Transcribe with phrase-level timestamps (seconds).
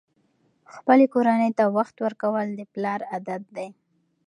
[0.75, 3.67] خپلې کورنۍ ته وخت ورکول د پلار عادت دی.